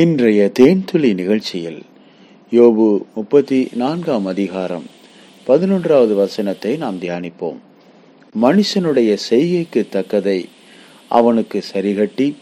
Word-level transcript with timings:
இன்றைய 0.00 0.50
தேன்துளி 0.58 1.14
நிகழ்ச்சியில் 1.14 1.82
யோபு 2.52 3.02
முப்பத்தி 3.14 3.68
நான்காம் 3.74 4.26
அதிகாரம் 4.26 4.86
பதினொன்றாவது 5.46 6.14
வசனத்தை 6.14 6.76
நாம் 6.76 6.98
தியானிப்போம். 7.00 7.58
மனுஷனுடைய 8.40 9.16
செய்கைக்கு 9.30 9.82
தக்கதை 9.92 10.44
அவனுக்கு 11.08 11.62
சரிகட்டி 11.72 12.36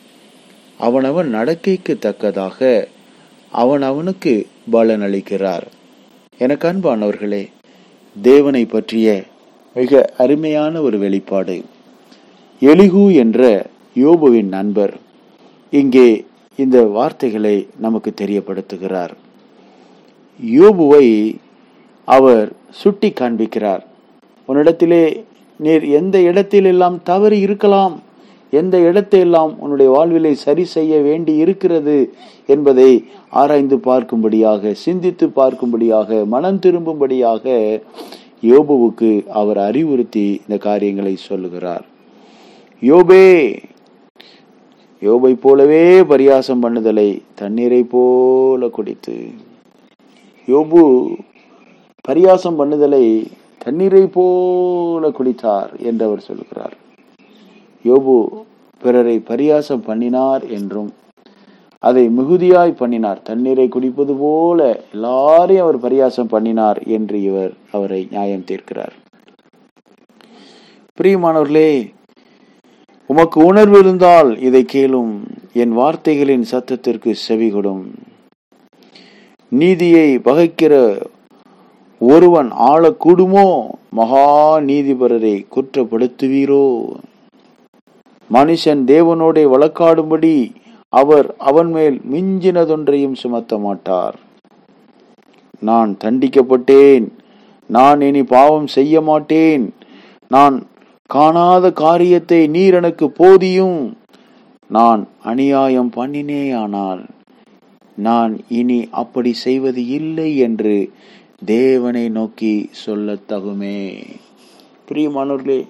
அவனவன் 0.78 1.34
நடக்கைக்கு 1.34 1.98
தக்கதாக 1.98 2.88
அவன் 3.50 3.82
அவனுக்கு 3.82 4.46
பலனளிக்கிறார் 4.72 5.66
எனக்கு 6.38 6.68
அன்பானவர்களே 6.68 7.44
தேவனை 8.22 8.64
பற்றிய 8.64 9.24
மிக 9.74 10.12
அருமையான 10.16 10.82
ஒரு 10.82 10.98
வெளிப்பாடு. 10.98 11.64
எலிகு 12.62 13.14
என்ற 13.14 13.66
யோபுவின் 13.96 14.48
நண்பர் 14.48 14.96
இங்கே 15.70 16.24
இந்த 16.62 16.78
வார்த்தைகளை 16.96 17.56
நமக்கு 17.84 18.10
தெரியப்படுத்துகிறார். 18.20 19.14
யோபுவை 20.40 21.06
அவர் 22.08 22.46
சுட்டி 22.80 23.08
காண்பிக்கிறார். 23.20 23.82
உன்னிடத்திலே 24.48 25.04
நீர் 25.60 25.84
எந்த 26.00 26.16
இடத்திலெல்லாம் 26.30 26.96
தவறு 27.10 27.36
இருக்கலாம் 27.46 27.96
எந்த 28.52 28.76
இடத்தையெல்லாம் 28.88 29.52
உன்னுடைய 29.62 29.88
வாழ்விலை 29.96 30.32
சரி 30.44 30.64
செய்ய 30.76 30.92
வேண்டி 31.08 31.32
இருக்கிறது 31.42 31.96
என்பதை 32.54 32.88
ஆராய்ந்து 33.40 33.76
பார்க்கும்படியாக 33.88 34.72
சிந்தித்து 34.84 35.26
பார்க்கும்படியாக 35.36 36.18
மனம் 36.34 36.58
திரும்பும்படியாக 36.64 37.44
யோபுவுக்கு 38.50 39.10
அவர் 39.40 39.60
அறிவுறுத்தி 39.68 40.26
இந்த 40.42 40.56
காரியங்களை 40.68 41.14
சொல்லுகிறார். 41.28 41.84
யோபே 42.82 43.24
யோபை 45.02 45.32
போலவே 45.34 46.00
பரியாசம் 46.00 46.62
பண்ணுதலை 46.62 47.22
தண்ணீரை 47.34 47.82
போல 47.82 48.68
குடித்து. 48.68 49.14
யோபு 50.48 50.82
பரியாசம் 52.08 52.58
பண்ணுதலை 52.60 53.04
தண்ணீரை 53.58 54.06
போல 54.06 55.08
குடித்தார் 55.08 55.70
என்று 55.78 56.04
அவர் 56.04 56.20
சொல்கிறார். 56.20 56.74
யோபு 57.84 58.44
பிறரை 58.78 59.22
பரியாசம் 59.30 59.86
பண்ணினார் 59.86 60.44
என்றும் 60.48 60.90
அதை 61.78 62.08
மிகுதியாய் 62.08 62.72
பண்ணினார். 62.72 63.22
தண்ணீரை 63.22 63.68
குடிப்பது 63.68 64.14
போல 64.14 64.82
எல்லாரையும் 64.92 65.64
அவர் 65.64 65.78
பரியாசம் 65.78 66.32
பண்ணினார் 66.34 66.80
என்று 66.96 67.22
இவர் 67.22 67.52
அவரை 67.72 68.08
நியாயம் 68.10 68.44
தீர்க்கிறார். 68.50 68.94
பிரியமானவர்களே 70.98 71.70
உமக்கு 73.10 73.44
உணர்வு 73.44 73.78
இருந்தால் 73.78 74.38
இதை 74.40 74.66
கேளும். 74.72 75.14
என் 75.52 75.72
வார்த்தைகளின் 75.72 76.44
சத்தத்திற்கு 76.50 77.14
செவிகொடும் 77.28 77.82
நீதியை 79.48 80.18
பகைக்கிற 80.18 81.00
ஒருவன் 81.98 82.52
ஆளக்கூடுமோ? 82.52 83.68
மகா 83.90 84.58
நீதிபரரை 84.58 85.46
குற்றப்படுத்துவீரோ? 85.54 86.88
மனுஷன் 88.32 88.82
தேவனோட 88.92 89.38
வழக்காடும்படி 89.54 90.54
அவர் 90.88 91.34
அவன் 91.38 91.70
மேல் 91.70 92.00
மிஞ்சினதொன்றையும் 92.12 93.14
சுமத்த 93.14 93.58
மாட்டார். 93.58 94.18
நான் 95.60 95.96
தண்டிக்கப்பட்டேன். 96.04 97.08
நான் 97.66 98.00
இனி 98.00 98.22
பாவம் 98.22 98.66
செய்ய 98.66 99.00
மாட்டேன். 99.00 99.74
நான் 100.28 100.66
காணாத 101.14 101.66
காரியத்தை 101.82 102.40
நீர் 102.54 102.74
எனக்கு 102.78 103.06
போதியும். 103.20 103.80
நான் 104.70 105.00
அநியாயம் 105.30 105.90
பண்ணினேயானால் 105.96 107.00
நான் 107.98 108.32
இனி 108.58 108.78
அப்படி 109.00 109.32
செய்வது 109.44 109.82
இல்லை 109.98 110.28
என்று 110.46 110.76
தேவனை 111.52 112.04
நோக்கி 112.18 112.52
சொல்ல 112.82 113.16
தகுமே. 113.32 113.80
பிரியமானவர்களே 114.88 115.60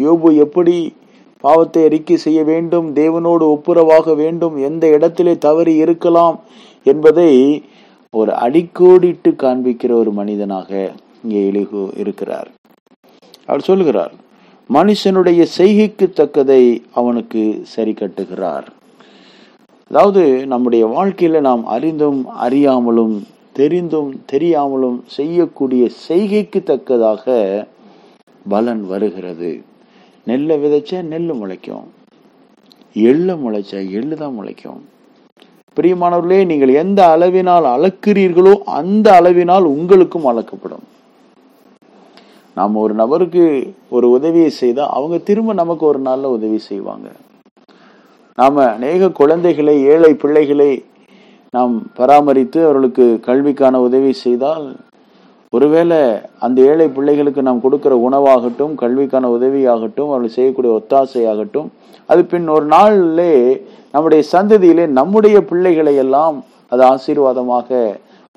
யோபு 0.00 0.30
எப்படி 0.44 0.76
பாவத்தை 1.44 1.82
அறிக்கை 1.88 2.16
செய்ய 2.26 2.40
வேண்டும் 2.50 2.86
தேவனோடு 3.00 3.44
ஒப்புரவாக 3.54 4.14
வேண்டும் 4.22 4.56
எந்த 4.68 4.86
இடத்திலே 4.96 5.34
தவறி 5.46 5.74
இருக்கலாம் 5.84 6.36
என்பதை 6.92 7.30
ஒரு 8.14 8.32
அடிக்கோடிட்டு 8.44 9.32
காண்பிக்கிற 9.42 9.92
ஒரு 10.02 10.12
மனிதனாக 10.20 10.70
இங்கே 11.22 11.42
எளிகு 11.50 11.82
இருக்கிறார். 12.04 12.48
அவர் 13.48 13.68
சொல்லுகிறார் 13.70 14.14
மனுஷனுடைய 14.74 15.40
செய்கைக்கு 15.58 16.06
தக்கதை 16.20 16.62
அவனுக்கு 16.92 17.42
சரி 17.74 17.92
கட்டுகிறார். 17.92 18.66
அதாவது 19.90 20.22
நம்முடைய 20.52 20.84
வாழ்க்கையில 20.86 21.40
நாம் 21.40 21.62
அறிந்தும் 21.74 22.20
அறியாமலும் 22.46 23.14
தெரிந்தும் 23.58 24.10
தெரியாமலும் 24.32 24.98
செய்யக்கூடிய 25.16 25.84
செய்கைக்கு 26.08 26.62
தக்கதாக 26.62 27.36
பலன் 28.48 28.82
வருகிறது. 28.92 29.52
நெல்லை 30.24 30.56
விதைச்சா 30.64 31.02
நெல் 31.12 31.32
முளைக்கும். 31.40 31.86
எள்ளை 32.92 33.34
முளைச்சா 33.44 33.78
எள்ளு 33.98 34.16
தான் 34.16 34.36
முளைக்கும். 34.40 34.82
பிரியமானவர்களே 35.76 36.42
நீங்கள் 36.50 36.74
எந்த 36.82 37.00
அளவினால் 37.14 37.66
அளக்கிறீர்களோ 37.76 38.54
அந்த 38.80 39.06
அளவினால் 39.20 39.72
உங்களுக்கும் 39.76 40.28
அளக்கப்படும். 40.32 40.84
நாம் 42.56 42.74
ஒரு 42.82 42.94
நபருக்கு 42.94 43.44
ஒரு 43.90 44.10
உதவியை 44.10 44.50
செய்தால் 44.50 44.88
அவங்க 44.88 45.16
திரும்ப 45.18 45.52
நமக்கு 45.52 45.86
ஒரு 45.86 45.98
நாளில் 45.98 46.34
உதவி 46.36 46.58
செய்வாங்க. 46.70 47.08
நாம் 48.38 48.56
அநேக 48.56 49.10
குழந்தைகளை 49.10 49.74
ஏழை 49.92 50.12
பிள்ளைகளை 50.14 50.70
நாம் 51.54 51.74
பராமரித்து 51.94 52.58
அவர்களுக்கு 52.64 53.20
கல்விக்கான 53.26 53.80
உதவி 53.80 54.12
செய்தால் 54.12 54.66
ஒருவேளை 55.52 55.98
அந்த 56.38 56.62
ஏழை 56.62 56.86
பிள்ளைகளுக்கு 56.88 57.42
நாம் 57.42 57.60
கொடுக்கிற 57.60 57.94
உணவாகட்டும் 58.08 58.74
கல்விக்கான 58.82 59.28
உதவியாகட்டும் 59.36 60.10
அவர்கள் 60.10 60.34
செய்யக்கூடிய 60.36 60.72
ஒத்தாசையாகட்டும் 60.78 61.68
அது 62.08 62.24
பின் 62.24 62.48
ஒரு 62.48 62.66
நாளிலே 62.66 63.32
நம்முடைய 63.92 64.22
சந்ததியிலே 64.32 64.86
நம்முடைய 65.00 65.36
பிள்ளைகளை 65.44 65.94
எல்லாம் 65.96 66.44
அது 66.68 66.84
ஆசீர்வாதமாக 66.94 67.68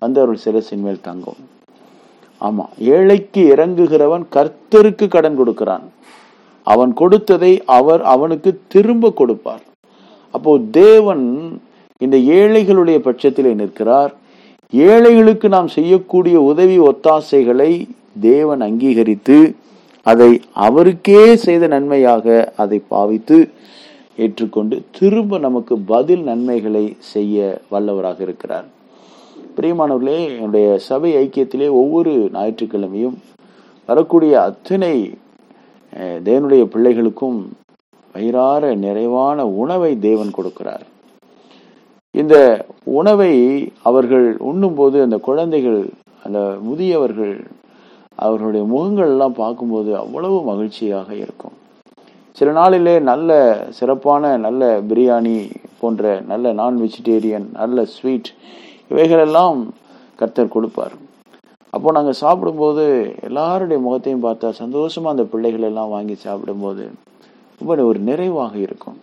வந்து 0.01 0.19
அவர்கள் 0.21 0.43
சிரசின் 0.45 0.83
மேல் 0.83 1.01
தங்கும். 1.01 1.39
ஆமா 2.47 2.65
ஏழைக்கு 2.95 3.41
இறங்குகிறவன் 3.53 4.25
கர்த்தருக்கு 4.35 5.05
கடன் 5.07 5.37
கொடுக்கிறான். 5.39 5.85
அவன் 6.67 6.91
கொடுத்ததை 7.01 7.51
அவர் 7.77 8.01
அவனுக்கு 8.13 8.51
திரும்ப 8.73 9.11
கொடுப்பார். 9.19 9.63
அப்போ 10.33 10.51
தேவன் 10.81 11.25
இந்த 12.05 12.17
ஏழைகளுடைய 12.39 12.97
பட்சத்திலே 13.07 13.51
நிற்கிறார். 13.61 14.11
ஏழைகளுக்கு 14.73 15.47
நாம் 15.55 15.69
செய்யக்கூடிய 15.77 16.37
உதவி 16.51 16.77
ஒத்தாசைகளை 16.89 17.71
தேவன் 18.29 18.61
அங்கீகரித்து 18.67 19.37
அதை 20.05 20.31
அவருக்கே 20.67 21.23
செய்த 21.45 21.63
நன்மையாக 21.67 22.25
அதை 22.63 22.79
பாவித்து 22.93 23.37
ஏற்றுக்கொண்டு 24.23 24.75
திரும்ப 24.99 25.39
நமக்கு 25.47 25.75
பதில் 25.93 26.23
நன்மைகளை 26.29 26.85
செய்ய 27.13 27.59
வல்லவராக 27.73 28.19
இருக்கிறார். 28.27 28.67
பிரியமானவர்களே 29.59 30.19
என்னுடைய 30.33 30.77
சபை 30.77 31.09
ஐக்கியத்திலே 31.15 31.65
ஒவ்வொரு 31.79 32.11
ஞாயிற்றுக்கிழமையும் 32.33 33.15
வரக்கூடிய 33.85 34.41
அத்தனை 34.41 34.91
தேவனுடைய 36.27 36.63
பிள்ளைகளுக்கும் 36.73 37.39
வயிறார 38.15 38.75
நிறைவான 38.75 39.47
உணவை 39.47 39.99
தேவன் 39.99 40.31
கொடுக்கிறார். 40.37 40.85
இந்த 42.11 42.65
உணவை 42.83 43.33
அவர்கள் 43.83 44.37
உண்ணும்போது 44.37 45.01
அந்த 45.01 45.17
குழந்தைகள் 45.17 45.81
அந்த 46.23 46.39
முதியவர்கள் 46.69 47.35
அவர்களுடைய 48.15 48.65
முகங்கள் 48.65 49.07
எல்லாம் 49.07 49.33
பார்க்கும்போது 49.33 49.97
அவ்வளவு 49.97 50.39
மகிழ்ச்சியாக 50.43 51.09
இருக்கும். 51.15 51.57
சில 52.31 52.51
நாளிலே 52.51 52.99
நல்ல 52.99 53.31
சிறப்பான 53.69 54.37
நல்ல 54.37 54.81
பிரியாணி 54.89 55.37
போன்ற 55.79 56.21
நல்ல 56.27 56.53
நான் 56.53 56.77
வெஜிடேரியன் 56.77 57.47
நல்ல 57.53 57.85
ஸ்வீட் 57.85 58.31
இவைகளெல்லாம் 58.89 59.59
கர்த்தர் 60.15 60.55
கொடுப்பார். 60.55 60.95
அப்போ 61.69 61.91
நாங்கள் 61.91 62.21
சாப்பிடும்போது 62.23 63.15
எல்லாருடைய 63.21 63.83
முகத்தையும் 63.83 64.23
பார்த்தா 64.23 64.49
சந்தோஷமா 64.61 65.09
அந்த 65.13 65.23
பிள்ளைகள் 65.23 65.67
எல்லாம் 65.69 65.89
வாங்கி 65.89 66.15
சாப்பிடும்போது 66.15 66.85
ரொம்ப 67.59 67.83
ஒரு 67.83 67.99
நிறைவாக 67.99 68.57
இருக்கும். 68.57 68.97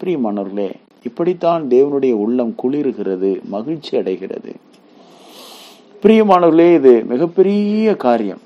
பிரியமானவர்களே 0.00 0.70
இப்படித்தான் 1.02 1.62
தேவனுடைய 1.68 2.12
உள்ளம் 2.24 2.54
குளிர்கிறது 2.62 3.30
மகிழ்ச்சி 3.44 3.92
அடைகிறது. 3.96 4.52
பிரியமானவர்களே 6.02 6.74
இது 6.74 7.04
மிகப்பெரிய 7.04 7.96
காரியம். 7.96 8.42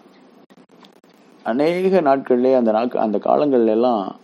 அநேக 1.43 2.00
நாட்களிலே 2.00 2.53
அந்த 2.57 2.71
நாட்கள் 2.71 3.03
அந்த 3.03 3.19
காலங்கள்ல 3.25 3.75
எல்லாம் 3.79 4.17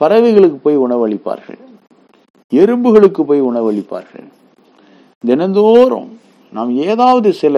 பறவைகளுக்கு 0.00 0.58
போய் 0.62 0.78
உணவளிப்பார்கள். 0.78 1.60
எறும்புகளுக்கு 2.52 3.22
போய் 3.22 3.42
உணவளிப்பார்கள். 3.42 4.28
தினந்தோறும் 5.26 6.18
நாம் 6.52 6.70
ஏதாவது 6.82 7.32
சில 7.32 7.56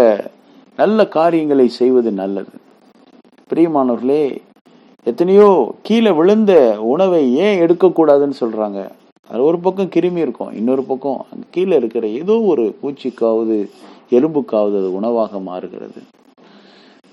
நல்ல 0.76 1.08
காரியங்களை 1.08 1.68
செய்வது 1.68 2.10
நல்லது. 2.10 2.54
பிரியமானவர்களே 3.50 4.22
எத்தனையோ 5.04 5.48
கீழே 5.82 6.10
விழுந்த 6.10 6.52
உணவை 6.82 7.36
ஏன் 7.36 7.60
எடுக்கக்கூடாதுன்னு 7.60 8.36
சொல்றாங்க. 8.40 8.80
அது 9.30 9.42
ஒரு 9.42 9.58
பக்கம் 9.58 9.92
கிருமி 9.96 10.16
இருக்கும் 10.16 10.52
இன்னொரு 10.52 10.82
பக்கம் 10.82 11.26
கீழே 11.50 11.76
இருக்கிற 11.76 12.06
ஏதோ 12.06 12.40
ஒரு 12.52 12.64
பூச்சிக்காவது 12.82 13.58
எலும்புக்காவது 14.10 14.78
அது 14.80 14.94
உணவாக 14.94 15.40
மாறுகிறது. 15.40 16.00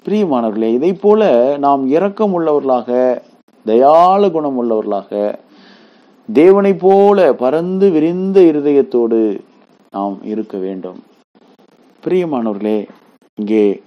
பிரியமானவர்களே 0.05 0.73
இதை 0.73 0.93
போல 0.93 1.31
நாம் 1.57 1.87
இரக்கம் 1.87 2.39
உள்ளவர்களாக 2.39 3.21
தயால 3.65 4.31
குணம் 4.31 4.57
உள்ளவர்களாக 4.61 5.35
தேவனை 6.33 6.73
போல 6.73 7.33
பறந்து 7.33 7.89
விரிந்த 7.89 8.39
இருதயத்தோடு 8.41 9.21
நாம் 9.95 10.15
இருக்க 10.23 10.57
வேண்டும். 10.57 10.99
பிரியமானவர்களே 12.03 12.79
இங்கே 13.35 13.81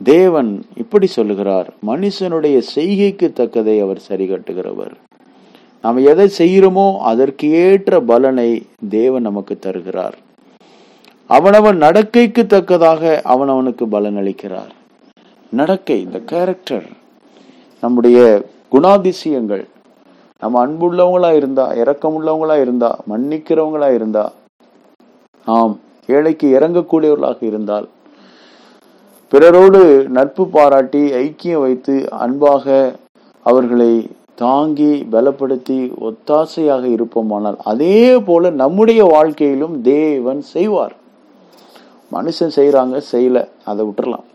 தேவன் 0.00 0.50
இப்படி 0.76 1.06
சொல்லுகிறார். 1.06 1.68
மனுஷனுடைய 1.86 2.56
செய்கைக்கு 2.74 3.26
தக்கதை 3.40 3.76
அவர் 3.82 4.00
சரி 4.08 4.26
கட்டுகிறவர் 4.28 4.94
நாம் 5.84 5.98
எதை 6.10 6.26
செய்கிறோமோ 6.38 6.86
அதற்கு 7.10 7.50
ஏற்ற 7.64 8.00
பலனை 8.00 8.50
தேவன் 8.88 9.22
நமக்கு 9.22 9.58
தருகிறார். 9.58 10.16
அவனவன் 11.26 11.78
நடக்கைக்கு 11.78 12.42
தக்கதாக 12.46 13.20
அவனவனுக்கு 13.24 13.84
பலன் 13.86 14.16
அளிக்கிறார். 14.16 14.72
நடக்கை 15.52 16.00
இந்த 16.00 16.18
கேரக்டர் 16.32 16.86
நம்முடைய 17.82 18.18
குணாதிசயங்கள். 18.72 19.64
நம்ம 20.42 20.66
அன்புள்ளவங்களா 20.66 21.30
இருந்தா 21.36 21.72
இரக்கமுள்ளவங்களா 21.82 22.56
இருந்தா 22.60 22.90
மன்னிக்கிறவங்களா 23.10 23.94
இருந்தா 23.94 24.24
ஆம் 25.44 25.80
ஏழைக்கு 26.06 26.58
இறங்கக்கூடியவர்களாக 26.58 27.42
இருந்தால் 27.42 27.88
பிறரோடு 29.28 30.08
நட்பு 30.08 30.48
பாராட்டி 30.48 31.12
ஐக்கியம் 31.12 31.60
வைத்து 31.60 32.10
அன்பாக 32.10 32.94
அவர்களை 33.42 34.10
தாங்கி 34.34 35.06
பலப்படுத்தி 35.12 35.78
ஒத்தாசையாக 36.00 36.84
இருப்போமானால் 36.84 37.56
அதே 37.58 38.18
போல 38.18 38.50
நம்முடைய 38.50 39.04
வாழ்க்கையிலும் 39.04 39.82
தேவன் 39.82 40.40
செய்வார். 40.40 40.94
மனுஷன் 42.12 42.54
செய்யறாங்க 42.56 43.02
செய்யல 43.12 43.48
அதை 43.64 43.86
விட்டுறலாம். 43.86 44.26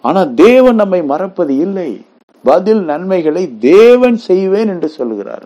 ஆனா 0.00 0.24
தேவன் 0.24 0.74
நம்மை 0.74 1.02
மறப்பது 1.02 1.56
இல்லை. 1.56 2.00
பதில் 2.42 2.82
நன்மைகளை 2.82 3.58
தேவன் 3.58 4.16
செய்வேன் 4.16 4.68
என்று 4.68 4.88
சொல்லுகிறார். 4.88 5.44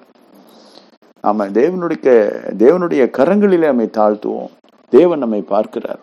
நாம 1.22 1.48
தேவனுடைய 1.48 2.32
தேவனுடைய 2.58 3.02
கரங்களிலே 3.18 3.64
நம்மை 3.64 3.88
தாழ்த்துவோம். 3.92 4.50
தேவன் 4.88 5.18
நம்மை 5.18 5.40
பார்க்கிறார். 5.54 6.00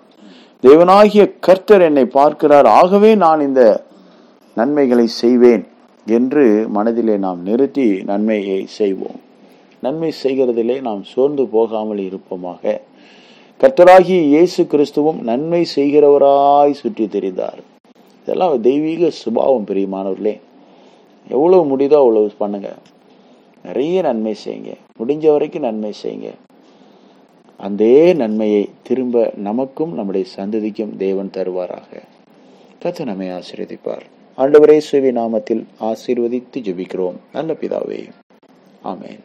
தேவனாகிய 0.63 1.23
கர்த்தர் 1.39 1.81
என்னை 1.81 2.05
பார்க்கிறார். 2.05 2.65
ஆகவே 2.65 3.15
நான் 3.15 3.41
இந்த 3.41 3.61
நன்மைகளை 4.57 5.07
செய்வேன் 5.07 5.63
என்று 6.07 6.45
மனதிலே 6.69 7.17
நாம் 7.17 7.41
நிறுத்தி 7.43 7.87
நன்மையை 8.11 8.65
செய்வோம். 8.79 9.19
நன்மை 9.79 10.11
செய்கிறதிலே 10.23 10.81
நாம் 10.81 11.03
சோர்ந்து 11.03 11.47
போகாமல் 11.47 12.01
இருப்போமாக. 12.09 12.81
கர்த்தராகிய 13.61 14.19
இயேசு 14.33 14.61
கிறிஸ்துவும் 14.63 15.19
நன்மை 15.21 15.65
செய்கிறவராய் 15.75 16.79
சுற்றி 16.81 17.05
தெரிந்தார். 17.07 17.59
இதெல்லாம் 18.21 18.61
தெய்வீக 18.61 19.09
சுபாவம் 19.09 19.67
பிரியமானவர்களே. 19.69 20.35
எவ்வளவு 21.29 21.63
முடியுதோ 21.71 21.97
அவ்வளவு 22.03 22.31
பண்ணுங்க. 22.37 22.69
நிறைய 23.67 24.01
நன்மை 24.01 24.35
செய்யுங்க. 24.45 24.71
முடிஞ்ச 24.99 25.25
வரைக்கும் 25.31 25.67
நன்மை 25.67 25.93
செய்யுங்க. 26.03 26.29
அதே 27.63 28.13
நன்மையை 28.13 28.69
திரும்ப 28.83 29.31
நமக்கும் 29.35 29.93
நம்முடைய 29.93 30.27
சந்ததிக்கும் 30.35 30.97
தேவன் 30.97 31.29
தருவாராக. 31.33 32.01
கத்து 32.83 33.05
நம்மை 33.05 33.27
ஆசீர்வதிப்பார். 33.27 34.01
ஆண்டவரே 34.37 34.77
சுவி 34.77 35.09
நாமத்தில் 35.09 35.63
ஆசீர்வதித்து 35.79 36.57
ஜெபிக்கிறோம். 36.57 37.15
நல்ல 37.33 37.53
பிதாவே. 37.53 38.09
ஆமேன். 38.83 39.19